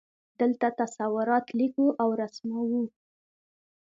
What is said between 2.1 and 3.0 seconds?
رسموو.